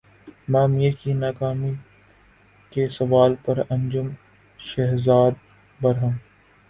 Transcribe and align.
ماہ 0.51 0.67
میر 0.67 0.93
کی 0.99 1.11
ناکامی 1.13 1.71
کے 2.71 2.87
سوال 2.97 3.31
پر 3.45 3.57
انجم 3.69 4.07
شہزاد 4.59 5.33
برہم 5.79 6.13